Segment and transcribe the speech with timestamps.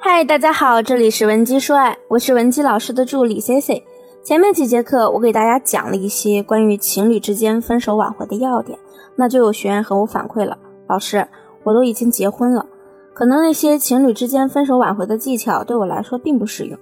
[0.00, 3.84] 嗨，大家好，这里是文姬说爱，我是文姬老师的助理 C C。
[4.22, 8.78] 前面几节课我给大家讲了一些关于情侣之间分手挽回的要点，
[9.16, 10.56] 那就有学员和我反馈了，
[10.86, 11.26] 老师，
[11.64, 12.64] 我都已经结婚了，
[13.12, 16.78] 可能那些情侣之间分手挽回的技巧对我来说并不适用，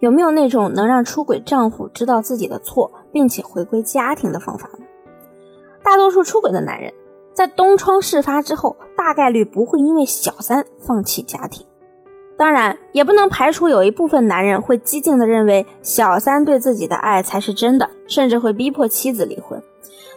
[0.00, 4.84] 有没有那种能让出轨丈夫知道自己的错，并且回归家庭的方法呢？
[5.82, 6.92] 大多数出轨的男人
[7.32, 11.66] 在东窗事发之后，大概率不会因为小三放弃家庭。
[12.38, 19.60] 当然，也不能排除有一部分男人会激进的认为小三对自己的爱才是真的，甚至会逼迫妻子离婚。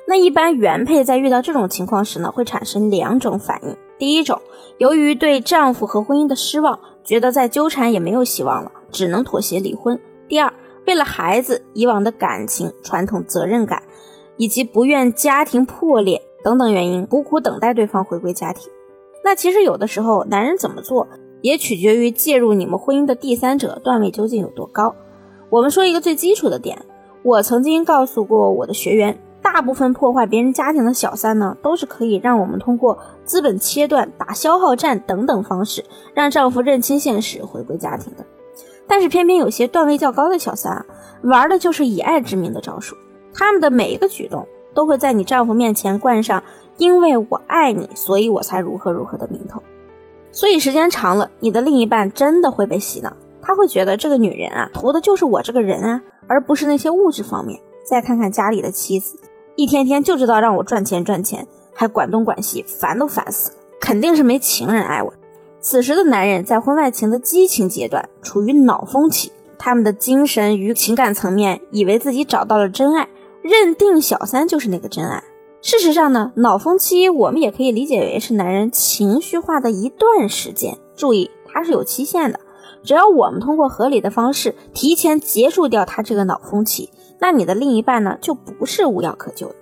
[0.08, 3.76] 那一般原配在遇到这种情况时呢，会产生两种反应。
[3.98, 4.40] 第一种，
[4.78, 10.00] 由于对丈夫和婚姻的失望，觉得再纠缠也没有希望了，只能妥协离婚。
[10.28, 10.54] 第二，
[10.86, 13.82] 为了孩子、以往的感情、传统责任感，
[14.38, 18.72] 以及不愿家庭破裂等等原因，苦苦等待对方回归家庭。
[19.24, 21.08] 那其实有的时候，男人怎么做？
[21.42, 24.96] 也取决于介入你们婚姻的第三者段位究竟有多高。
[25.50, 26.78] 我们说一个最基础的点，
[27.24, 38.26] 我曾经告诉过我的学员，大部分破坏别人家庭的小三呢，都是可以让我们通过资本切断、打消耗战等等方式，让丈夫认清现实，回归家庭的。
[38.88, 40.86] 但是偏偏有些段位较高的小三啊，
[41.24, 42.96] 玩的就是以爱之名的招数，
[43.34, 46.44] 他们的每一个举动都会在你丈夫面前冠上
[46.78, 49.62] “因为我爱你，所以我才如何如何”的名头。
[50.32, 57.60] 所以时间长了，你的另一半真的会被洗脑，他会觉得这个女人啊，图的就是我这个人啊，而不是那些物质方面。
[57.84, 59.20] 再看看家里的妻子，
[59.56, 65.12] 一天天就知道让我赚钱赚钱，还管东管西，烦都烦死了，肯定是没情人爱我。
[65.60, 73.10] 此时的男人在婚外情的激情阶段，处于脑风期，他们的精神与情感层面以为自己找到了真爱，
[73.42, 75.22] 认定小三就是那个真爱。
[75.62, 80.76] 事实上呢，脑风期我们也可以理解为是男人情绪化的一段时间。
[80.96, 82.40] 注意，它是有期限的。
[82.84, 89.56] 只要我们通过合理的方式提前结束掉他这个脑风期，那你的另一半呢就不是无药可救的。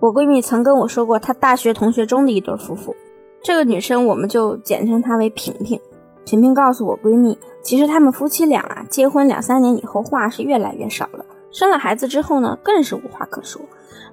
[0.00, 2.96] 我闺蜜曾跟我说过，她大学同学中的一对夫妇，
[3.40, 5.78] 这个女生我们就简称她为萍萍。
[6.24, 13.62] 萍萍告诉我闺蜜，其实他们夫妻俩啊，结婚两三年以后话是越来越少了，生了孩子之后呢，更是无话可说。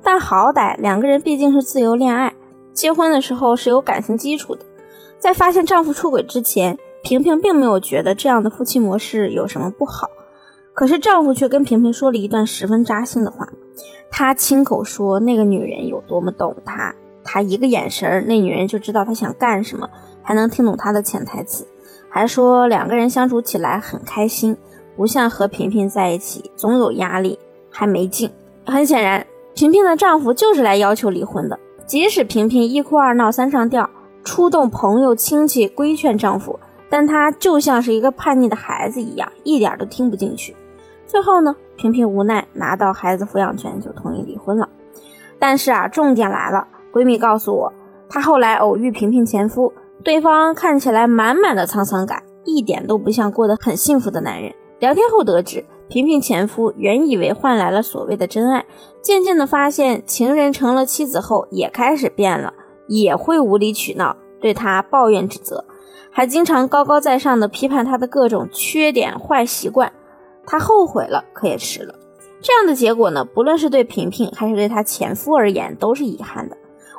[0.03, 2.33] 但好歹两个人毕竟是自由恋爱，
[2.73, 4.65] 结婚的时候是有感情基础的。
[5.19, 10.09] 在发现丈夫出轨之前，萍萍并没有觉得这样的夫妻模式有什么不好。
[10.73, 13.49] 可是丈夫却跟萍萍说了一段十分扎心的话，
[14.11, 19.89] 他亲口说那个女人有多么懂他，他一个眼神，那女人就知道他想干什么，
[20.21, 21.67] 还能听懂他的潜台词，
[22.07, 24.55] 还说两个人相处起来很开心，
[24.95, 27.39] 不像和萍萍在一起总有压力，
[27.71, 28.29] 还没劲。
[28.63, 29.25] 很显然。
[29.57, 33.89] 萍萍的丈夫就是来要求离婚的，即使萍萍一哭二闹三上吊，
[34.23, 36.59] 出动朋友亲戚规劝丈夫，
[36.91, 40.55] 但她就像是一个叛逆的孩子一样，一点都听不进去。
[41.07, 44.69] 最后呢，萍萍无奈拿到孩子抚养权，就同意离婚了。
[45.39, 47.73] 但是啊，重点来了，闺蜜告诉我，
[48.07, 49.73] 她后来偶遇萍萍前夫，
[50.03, 54.53] 对方看起来满满的沧桑感，一点都不像过得很幸福的男人。
[54.77, 55.65] 聊天后得知。
[55.89, 58.65] 萍萍前夫原以为换来了所谓的真爱，
[59.01, 62.53] 渐渐的发现情人成了妻子后也开始变了，
[62.87, 65.63] 也会无理取闹，对他抱怨指责，
[66.11, 69.91] 还经常高高在上的批判他的各种缺点坏习惯。
[70.45, 71.95] 他后悔了，可也迟了。
[72.41, 76.55] 这样的结果呢，不论是对萍萍还是对她前夫而言，都是遗憾的。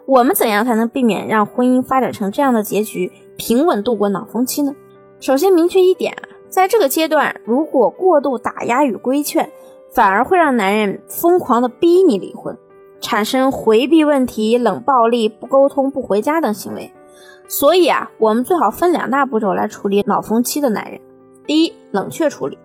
[0.07, 4.75] 我们怎样才能避免让婚姻发展成这样的结局，平稳度过脑风期呢？
[5.21, 6.17] 首先明确一点。
[6.49, 9.51] 在这个阶段，如果过度打压与规劝，
[9.93, 12.57] 反而会让男人疯狂的逼你离婚，
[13.01, 16.93] 产生回避问题、冷暴力、不沟通、不回家等行为。
[17.47, 21.01] 所以啊，我们最好分两大步骤来处理脑风期的男人。
[21.47, 22.59] 第一，冷却处理。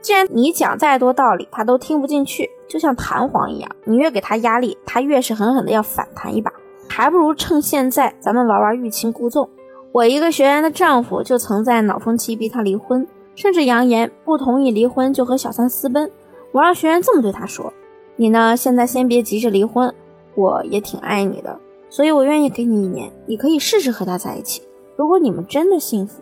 [0.00, 6.52] 既然你讲再多道理，他都听不进去，就像弹簧一样，你越给他压力，他越是狠狠的要反弹一把。
[6.88, 9.48] 还不如趁现在，咱们玩玩欲擒故纵。
[9.96, 16.12] 我一个学员的丈夫就曾在脑风期逼她离婚，甚至扬言不同意离婚就和小三私奔。
[16.52, 17.72] 我让学员这么对他说
[18.16, 19.94] ：“你呢，现在先别急着离婚，
[20.34, 24.60] 我也挺爱你的，所以我愿意给你一年，你可以试试和他在一起。
[24.96, 26.20] 如果你们真的幸福，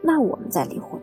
[0.00, 1.00] 那我们再离婚。”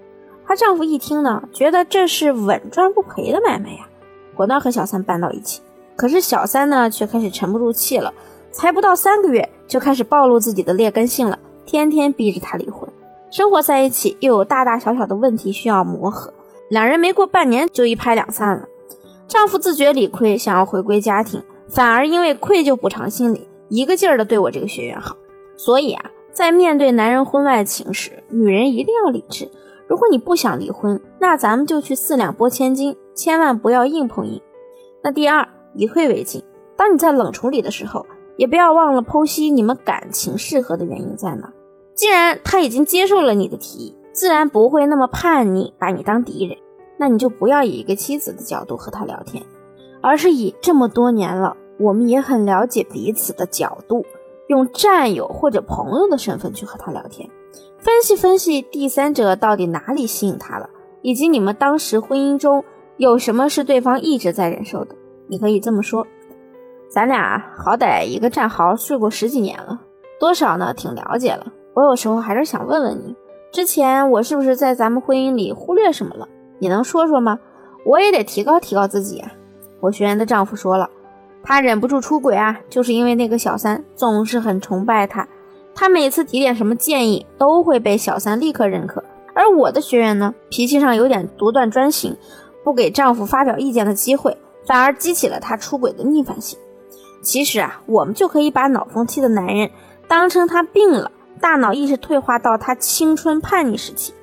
[0.47, 3.89] 她丈夫一听呢，觉得这是稳赚不赔的买卖呀，
[4.33, 5.61] 果断和小三搬到一起。
[5.97, 8.13] 可是小三呢，却开始沉不住气了，
[8.53, 11.37] 才不到三个月就开始暴露自己的劣根性了。
[11.65, 12.87] 天天逼着他离婚，
[13.31, 16.33] 生活在一起又有大大小小的问题需要磨合，
[16.69, 18.67] 两人没过半年就一拍两散了。
[19.27, 25.17] 丈夫自觉理亏，想要回归家庭，反而因为愧疚补偿心理，一个劲儿的对我这个学员好。
[25.57, 29.49] 所以啊，在面对男人婚外情时，女人一定要理智。
[29.87, 34.41] 如果你不想离婚，那咱们就去四两拨千斤，千万不要硬碰硬。
[35.03, 36.43] 那第二，以退为进。
[36.75, 38.05] 当你在冷处理的时候，
[38.37, 41.51] 也不要忘了剖析你们感情适合的原因在哪。
[41.95, 46.57] 既然他已经接受了你的提议，自然不会那么叛逆，把你当敌人。
[46.97, 49.43] 那你就不要以一个妻子的角度和他聊天，
[50.01, 54.05] 而是以这么多年了，我们也很了解彼此的角度，
[54.47, 57.29] 用战友或者朋友的身份去和他聊天，
[57.79, 60.69] 分析分析第三者到底哪里吸引他了，
[61.01, 62.63] 以及你们当时婚姻中
[62.97, 64.95] 有什么是对方一直在忍受的。
[65.27, 66.07] 你可以这么说：
[66.89, 69.81] 咱俩好歹一个战壕睡过十几年了，
[70.17, 71.51] 多少呢挺了解了。
[71.75, 73.13] 我有时候还是想问问你，
[73.51, 76.25] 之前我是不是在咱们婚姻里忽略什么了？
[76.57, 77.37] 你能说说吗？
[77.85, 79.29] 我也得提高提高自己啊！
[79.81, 80.89] 我学员的丈夫说了，
[81.43, 85.27] 他忍不住出轨啊，就是因为那个小三总是很崇拜他，
[85.75, 89.03] 他每次提点什么建议都会被小三立刻认可。
[89.33, 92.15] 而我的学员呢，脾气上有点独断专行，
[92.63, 96.57] 不给丈夫发表意见的机会，反而激起了他出轨的逆反心。
[97.21, 99.69] 其实啊，我们就可以把脑风期的男人
[100.07, 104.13] 当成他病了，大脑意识退化到他青春叛逆时期。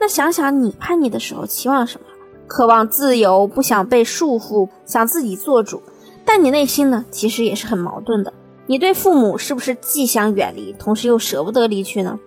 [0.00, 2.06] 那想想你叛逆的时候期望什么？
[2.46, 5.82] 渴望自由，不想被束缚，想自己做主。
[6.24, 8.32] 但你内心呢，其实也是很矛盾的。
[8.66, 12.18] 你对父母是不是既想远离，同时又舍不得离去呢？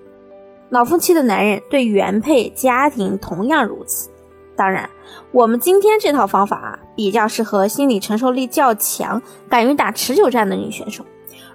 [0.69, 4.09] 老夫妻的男人对原配、家庭同样如此。
[4.55, 4.89] 当然，
[5.31, 11.05] 我们今天这套方法啊，比较适合心理承受力较强、敢于打持久战的女选手。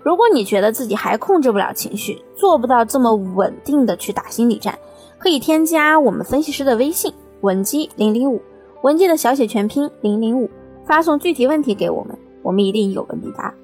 [0.03, 4.79] 如果你觉得自己还控制不了情绪，做不到这么稳定的去打心理战。
[5.19, 8.43] 可以添加我们分析师的微信文姬零零五，
[8.83, 10.51] 文姬的小写全拼零零五，
[10.85, 13.55] 发送具体问题给我们，我们一定有问必答。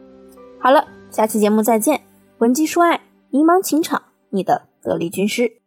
[0.60, 2.00] 好了，下期节目再见，
[2.38, 3.00] 文姬说爱，
[3.30, 4.00] 迷茫情场，
[4.30, 5.57] 你的得力军师。